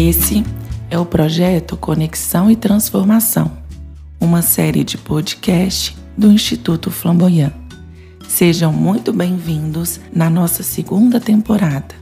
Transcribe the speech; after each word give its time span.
Esse 0.00 0.44
é 0.88 0.96
o 0.96 1.04
projeto 1.04 1.76
Conexão 1.76 2.48
e 2.48 2.54
Transformação, 2.54 3.50
uma 4.20 4.42
série 4.42 4.84
de 4.84 4.96
podcast 4.96 5.98
do 6.16 6.30
Instituto 6.30 6.88
Flamboyant. 6.88 7.52
Sejam 8.28 8.72
muito 8.72 9.12
bem-vindos 9.12 9.98
na 10.12 10.30
nossa 10.30 10.62
segunda 10.62 11.18
temporada. 11.18 11.96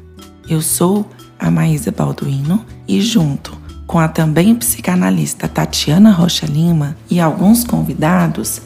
Eu 0.46 0.60
sou 0.60 1.08
a 1.38 1.50
Maísa 1.50 1.90
Balduino 1.90 2.66
e 2.86 3.00
junto 3.00 3.56
com 3.86 3.98
a 3.98 4.08
também 4.08 4.54
psicanalista 4.54 5.48
Tatiana 5.48 6.10
Rocha 6.10 6.44
Lima 6.44 6.94
e 7.10 7.18
alguns 7.18 7.64
convidados, 7.64 8.60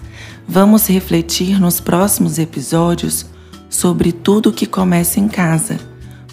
vamos 0.49 0.89
refletir 0.89 1.61
nos 1.61 1.79
próximos 1.79 2.37
episódios 2.37 3.27
sobre 3.69 4.11
tudo 4.11 4.53
que 4.53 4.67
começa 4.67 5.21
em 5.21 5.29
casa, 5.29 5.79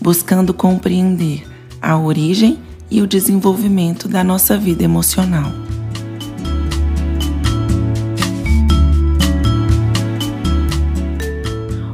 buscando 0.01 0.51
compreender 0.51 1.45
a 1.79 1.95
origem 1.95 2.65
e 2.89 3.01
o 3.01 3.07
desenvolvimento 3.07 4.07
da 4.07 4.23
nossa 4.23 4.57
vida 4.57 4.83
emocional. 4.83 5.51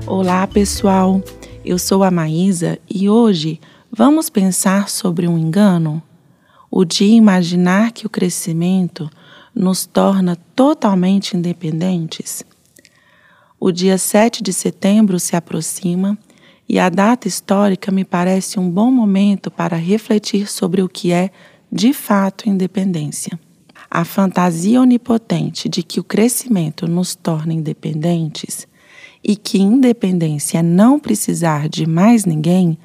Olá, 0.05 0.45
pessoal. 0.47 1.21
Eu 1.65 1.79
sou 1.79 2.03
a 2.03 2.11
Maísa 2.11 2.77
e 2.89 3.09
hoje 3.09 3.59
vamos 3.91 4.29
pensar 4.29 4.89
sobre 4.89 5.27
um 5.27 5.37
engano 5.37 6.01
o 6.69 6.83
de 6.83 7.05
imaginar 7.05 7.91
que 7.91 8.05
o 8.07 8.09
crescimento 8.09 9.09
nos 9.53 9.85
torna 9.85 10.35
totalmente 10.55 11.37
independentes? 11.37 12.43
O 13.59 13.71
dia 13.71 13.97
7 13.97 14.41
de 14.41 14.51
setembro 14.51 15.19
se 15.19 15.35
aproxima 15.35 16.17
e 16.67 16.79
a 16.79 16.89
data 16.89 17.27
histórica 17.27 17.91
me 17.91 18.05
parece 18.05 18.59
um 18.59 18.69
bom 18.69 18.91
momento 18.91 19.51
para 19.51 19.75
refletir 19.75 20.49
sobre 20.49 20.81
o 20.81 20.89
que 20.89 21.11
é, 21.11 21.29
de 21.71 21.93
fato, 21.93 22.49
independência. 22.49 23.39
A 23.89 24.03
fantasia 24.05 24.81
onipotente 24.81 25.69
de 25.69 25.83
que 25.83 25.99
o 25.99 26.03
crescimento 26.03 26.87
nos 26.87 27.15
torna 27.15 27.53
independentes 27.53 28.67
e 29.23 29.35
que 29.35 29.61
independência 29.61 30.59
é 30.59 30.63
não 30.63 30.99
precisar 30.99 31.69
de 31.69 31.85
mais 31.87 32.25
ninguém 32.25 32.77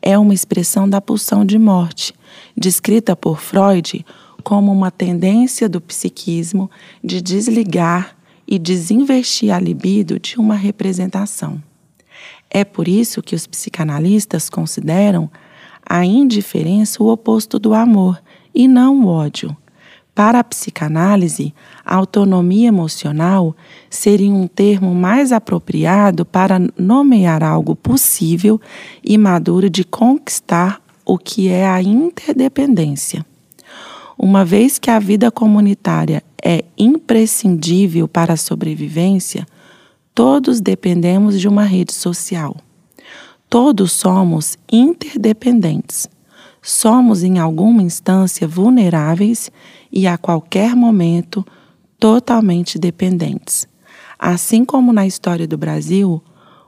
é 0.00 0.16
uma 0.18 0.34
expressão 0.34 0.88
da 0.88 1.00
pulsão 1.00 1.44
de 1.44 1.58
morte, 1.58 2.14
descrita 2.56 3.14
por 3.14 3.40
Freud 3.40 4.04
como 4.42 4.72
uma 4.72 4.90
tendência 4.90 5.68
do 5.68 5.80
psiquismo 5.80 6.70
de 7.02 7.20
desligar 7.20 8.16
e 8.46 8.58
desinvestir 8.58 9.52
a 9.52 9.60
libido 9.60 10.18
de 10.18 10.38
uma 10.38 10.54
representação. 10.54 11.62
É 12.54 12.64
por 12.64 12.86
isso 12.86 13.22
que 13.22 13.34
os 13.34 13.46
psicanalistas 13.46 14.50
consideram 14.50 15.30
a 15.88 16.04
indiferença 16.04 17.02
o 17.02 17.08
oposto 17.08 17.58
do 17.58 17.72
amor 17.72 18.22
e 18.54 18.68
não 18.68 19.04
o 19.04 19.06
ódio. 19.06 19.56
Para 20.14 20.40
a 20.40 20.44
psicanálise, 20.44 21.54
a 21.82 21.96
autonomia 21.96 22.68
emocional 22.68 23.56
seria 23.88 24.30
um 24.30 24.46
termo 24.46 24.94
mais 24.94 25.32
apropriado 25.32 26.26
para 26.26 26.60
nomear 26.76 27.42
algo 27.42 27.74
possível 27.74 28.60
e 29.02 29.16
maduro 29.16 29.70
de 29.70 29.82
conquistar 29.82 30.82
o 31.06 31.16
que 31.16 31.48
é 31.48 31.66
a 31.66 31.82
interdependência. 31.82 33.24
Uma 34.18 34.44
vez 34.44 34.78
que 34.78 34.90
a 34.90 34.98
vida 34.98 35.30
comunitária 35.30 36.22
é 36.44 36.62
imprescindível 36.76 38.06
para 38.06 38.34
a 38.34 38.36
sobrevivência, 38.36 39.46
todos 40.14 40.60
dependemos 40.60 41.40
de 41.40 41.48
uma 41.48 41.64
rede 41.64 41.92
social. 41.92 42.56
Todos 43.48 43.92
somos 43.92 44.56
interdependentes. 44.70 46.08
Somos, 46.62 47.22
em 47.22 47.38
alguma 47.38 47.82
instância, 47.82 48.46
vulneráveis 48.46 49.50
e, 49.90 50.06
a 50.06 50.16
qualquer 50.16 50.76
momento, 50.76 51.44
totalmente 51.98 52.78
dependentes. 52.78 53.66
Assim 54.18 54.64
como 54.64 54.92
na 54.92 55.06
história 55.06 55.46
do 55.46 55.58
Brasil, 55.58 56.22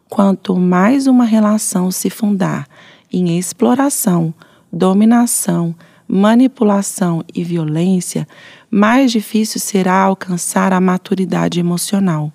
quanto 0.08 0.56
mais 0.56 1.06
uma 1.06 1.24
relação 1.24 1.90
se 1.90 2.10
fundar 2.10 2.66
em 3.12 3.38
exploração, 3.38 4.34
dominação, 4.72 5.74
manipulação 6.08 7.24
e 7.32 7.44
violência, 7.44 8.26
mais 8.70 9.12
difícil 9.12 9.60
será 9.60 10.02
alcançar 10.02 10.72
a 10.72 10.80
maturidade 10.80 11.60
emocional. 11.60 12.32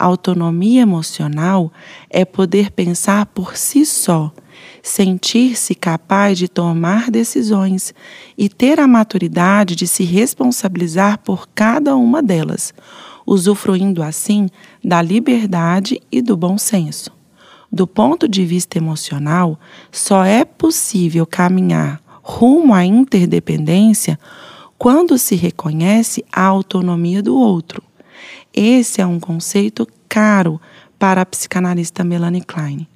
Autonomia 0.00 0.82
emocional 0.82 1.72
é 2.08 2.24
poder 2.24 2.70
pensar 2.70 3.26
por 3.26 3.56
si 3.56 3.84
só, 3.84 4.32
sentir-se 4.80 5.74
capaz 5.74 6.38
de 6.38 6.46
tomar 6.46 7.10
decisões 7.10 7.92
e 8.36 8.48
ter 8.48 8.78
a 8.78 8.86
maturidade 8.86 9.74
de 9.74 9.88
se 9.88 10.04
responsabilizar 10.04 11.18
por 11.18 11.48
cada 11.52 11.96
uma 11.96 12.22
delas, 12.22 12.72
usufruindo 13.26 14.00
assim 14.00 14.48
da 14.84 15.02
liberdade 15.02 16.00
e 16.12 16.22
do 16.22 16.36
bom 16.36 16.56
senso. 16.56 17.10
Do 17.70 17.84
ponto 17.84 18.28
de 18.28 18.46
vista 18.46 18.78
emocional, 18.78 19.58
só 19.90 20.24
é 20.24 20.44
possível 20.44 21.26
caminhar 21.26 22.00
rumo 22.22 22.72
à 22.72 22.84
interdependência 22.84 24.16
quando 24.78 25.18
se 25.18 25.34
reconhece 25.34 26.24
a 26.30 26.44
autonomia 26.44 27.20
do 27.20 27.36
outro. 27.36 27.87
Esse 28.52 29.00
é 29.00 29.06
um 29.06 29.20
conceito 29.20 29.86
caro 30.08 30.60
para 30.98 31.22
a 31.22 31.26
psicanalista 31.26 32.02
Melanie 32.02 32.42
Klein. 32.42 32.86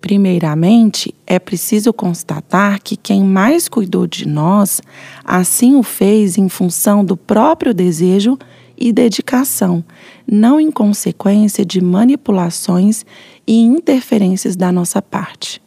Primeiramente, 0.00 1.14
é 1.26 1.38
preciso 1.38 1.92
constatar 1.92 2.80
que 2.80 2.96
quem 2.96 3.24
mais 3.24 3.68
cuidou 3.68 4.06
de 4.06 4.26
nós, 4.26 4.80
assim 5.24 5.74
o 5.74 5.82
fez 5.82 6.38
em 6.38 6.48
função 6.48 7.04
do 7.04 7.16
próprio 7.16 7.74
desejo 7.74 8.38
e 8.78 8.92
dedicação, 8.92 9.82
não 10.30 10.60
em 10.60 10.70
consequência 10.70 11.64
de 11.64 11.80
manipulações 11.80 13.04
e 13.46 13.62
interferências 13.62 14.54
da 14.54 14.70
nossa 14.70 15.00
parte. 15.00 15.62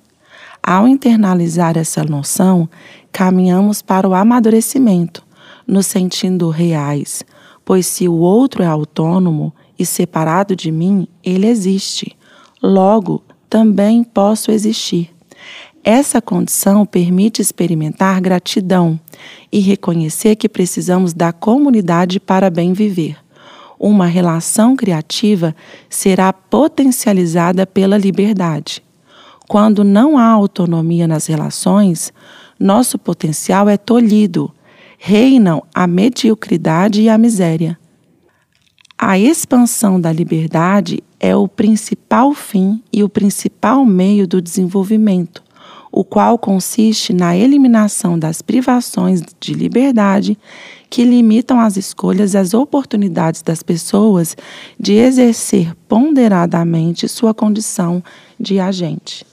Ao 0.61 0.87
internalizar 0.87 1.77
essa 1.77 2.03
noção, 2.03 2.69
caminhamos 3.11 3.81
para 3.81 4.07
o 4.07 4.13
amadurecimento, 4.13 5.25
nos 5.65 5.87
sentindo 5.87 6.49
reais, 6.49 7.23
pois 7.69 7.85
se 7.85 8.09
o 8.09 8.15
outro 8.15 8.63
é 8.63 8.65
autônomo 8.65 9.53
e 9.77 9.85
separado 9.85 10.55
de 10.55 10.71
mim, 10.71 11.07
ele 11.23 11.45
existe. 11.45 12.17
Logo, 12.63 13.21
também 13.47 14.03
posso 14.03 14.49
existir. 14.49 15.11
Essa 15.83 16.19
condição 16.19 16.83
permite 16.83 17.43
experimentar 17.43 18.19
gratidão 18.21 18.99
e 19.51 19.59
reconhecer 19.59 20.35
que 20.35 20.49
precisamos 20.49 21.13
da 21.13 21.31
comunidade 21.31 22.19
para 22.19 22.49
bem 22.49 22.73
viver. 22.73 23.17
Uma 23.79 24.07
relação 24.07 24.75
criativa 24.75 25.55
será 25.87 26.33
potencializada 26.33 27.67
pela 27.67 27.99
liberdade. 27.99 28.81
Quando 29.47 29.83
não 29.83 30.17
há 30.17 30.25
autonomia 30.25 31.07
nas 31.07 31.27
relações, 31.27 32.11
nosso 32.59 32.97
potencial 32.97 33.69
é 33.69 33.77
tolhido, 33.77 34.51
reinam 34.99 35.63
a 35.73 35.87
mediocridade 35.87 37.01
e 37.01 37.09
a 37.09 37.17
miséria. 37.17 37.79
A 38.97 39.17
expansão 39.17 39.99
da 39.99 40.11
liberdade 40.11 41.01
é 41.19 41.35
o 41.35 41.47
principal 41.47 42.33
fim 42.33 42.83
e 42.93 43.03
o 43.03 43.09
principal 43.09 43.83
meio 43.83 44.27
do 44.27 44.39
desenvolvimento 44.41 45.41
o 45.91 46.03
qual 46.03 46.37
consiste 46.37 47.13
na 47.13 47.35
eliminação 47.35 48.17
das 48.17 48.41
privações 48.41 49.21
de 49.39 49.53
liberdade 49.53 50.37
que 50.89 51.03
limitam 51.03 51.59
as 51.59 51.77
escolhas 51.77 52.33
e 52.33 52.37
as 52.37 52.53
oportunidades 52.53 53.41
das 53.41 53.63
pessoas 53.63 54.35
de 54.79 54.93
exercer 54.93 55.75
ponderadamente 55.87 57.07
sua 57.07 57.33
condição 57.33 58.03
de 58.39 58.59
agente. 58.59 59.25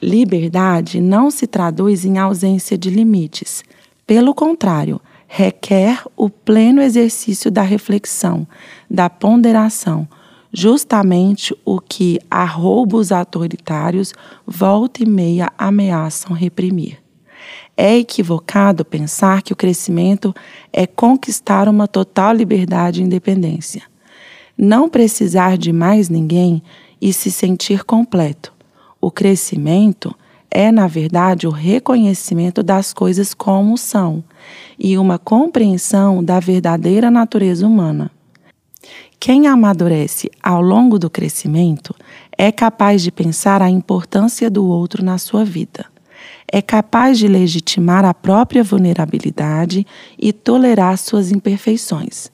Liberdade 0.00 1.00
não 1.00 1.30
se 1.30 1.46
traduz 1.46 2.04
em 2.04 2.18
ausência 2.18 2.76
de 2.76 2.90
limites. 2.90 3.62
Pelo 4.06 4.34
contrário, 4.34 5.00
requer 5.26 6.02
o 6.16 6.28
pleno 6.28 6.82
exercício 6.82 7.50
da 7.50 7.62
reflexão, 7.62 8.46
da 8.90 9.08
ponderação, 9.08 10.06
justamente 10.52 11.56
o 11.64 11.80
que 11.80 12.18
arroubos 12.30 13.10
autoritários 13.10 14.12
volta 14.46 15.02
e 15.02 15.06
meia 15.06 15.50
ameaçam 15.56 16.36
reprimir. 16.36 16.98
É 17.76 17.96
equivocado 17.96 18.84
pensar 18.84 19.42
que 19.42 19.52
o 19.52 19.56
crescimento 19.56 20.34
é 20.72 20.86
conquistar 20.86 21.68
uma 21.68 21.88
total 21.88 22.34
liberdade 22.34 23.00
e 23.00 23.04
independência. 23.04 23.82
Não 24.58 24.88
precisar 24.88 25.56
de 25.56 25.72
mais 25.72 26.10
ninguém 26.10 26.62
e 27.00 27.12
se 27.12 27.30
sentir 27.30 27.84
completo. 27.84 28.52
O 29.00 29.10
crescimento 29.10 30.14
é, 30.54 30.70
na 30.70 30.86
verdade, 30.86 31.46
o 31.46 31.50
reconhecimento 31.50 32.62
das 32.62 32.92
coisas 32.92 33.32
como 33.32 33.78
são 33.78 34.22
e 34.78 34.98
uma 34.98 35.18
compreensão 35.18 36.22
da 36.22 36.38
verdadeira 36.38 37.10
natureza 37.10 37.66
humana. 37.66 38.10
Quem 39.18 39.46
amadurece 39.46 40.30
ao 40.42 40.60
longo 40.60 40.98
do 40.98 41.08
crescimento 41.08 41.94
é 42.36 42.52
capaz 42.52 43.02
de 43.02 43.10
pensar 43.10 43.62
a 43.62 43.70
importância 43.70 44.50
do 44.50 44.66
outro 44.66 45.04
na 45.04 45.16
sua 45.16 45.44
vida. 45.44 45.86
é 46.50 46.60
capaz 46.60 47.18
de 47.18 47.26
legitimar 47.26 48.04
a 48.04 48.12
própria 48.12 48.62
vulnerabilidade 48.62 49.86
e 50.18 50.32
tolerar 50.32 50.98
suas 50.98 51.32
imperfeições. 51.32 52.30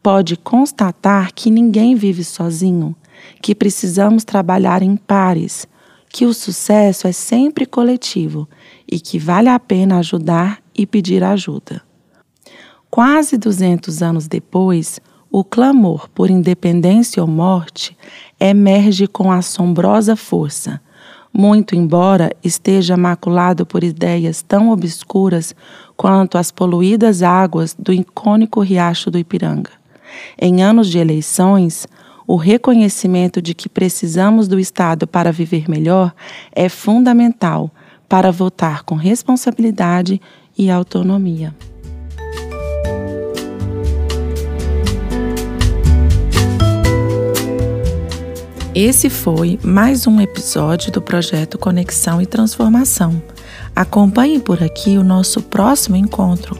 Pode 0.00 0.36
constatar 0.36 1.32
que 1.34 1.50
ninguém 1.50 1.96
vive 1.96 2.22
sozinho, 2.22 2.94
que 3.42 3.54
precisamos 3.54 4.24
trabalhar 4.24 4.82
em 4.82 4.96
pares, 4.96 5.66
que 6.12 6.26
o 6.26 6.34
sucesso 6.34 7.06
é 7.06 7.12
sempre 7.12 7.64
coletivo 7.64 8.48
e 8.86 9.00
que 9.00 9.18
vale 9.18 9.48
a 9.48 9.58
pena 9.58 9.98
ajudar 9.98 10.60
e 10.74 10.84
pedir 10.84 11.24
ajuda. 11.24 11.80
Quase 12.90 13.38
200 13.38 14.02
anos 14.02 14.26
depois, 14.26 15.00
o 15.30 15.44
clamor 15.44 16.08
por 16.08 16.28
independência 16.28 17.22
ou 17.22 17.28
morte 17.28 17.96
emerge 18.38 19.06
com 19.06 19.30
assombrosa 19.30 20.16
força 20.16 20.80
muito 21.32 21.76
embora 21.76 22.30
esteja 22.42 22.96
maculado 22.96 23.64
por 23.64 23.84
ideias 23.84 24.42
tão 24.42 24.70
obscuras 24.70 25.54
quanto 25.96 26.36
as 26.36 26.50
poluídas 26.50 27.22
águas 27.22 27.74
do 27.78 27.92
icônico 27.92 28.60
riacho 28.60 29.10
do 29.10 29.18
Ipiranga. 29.18 29.70
Em 30.40 30.62
anos 30.62 30.88
de 30.88 30.98
eleições, 30.98 31.86
o 32.30 32.36
reconhecimento 32.36 33.42
de 33.42 33.54
que 33.54 33.68
precisamos 33.68 34.46
do 34.46 34.60
Estado 34.60 35.04
para 35.04 35.32
viver 35.32 35.68
melhor 35.68 36.14
é 36.52 36.68
fundamental 36.68 37.68
para 38.08 38.30
votar 38.30 38.84
com 38.84 38.94
responsabilidade 38.94 40.20
e 40.56 40.70
autonomia. 40.70 41.52
Esse 48.72 49.10
foi 49.10 49.58
mais 49.64 50.06
um 50.06 50.20
episódio 50.20 50.92
do 50.92 51.02
projeto 51.02 51.58
Conexão 51.58 52.22
e 52.22 52.26
Transformação. 52.26 53.20
Acompanhe 53.74 54.38
por 54.38 54.62
aqui 54.62 54.96
o 54.96 55.02
nosso 55.02 55.42
próximo 55.42 55.96
encontro 55.96 56.56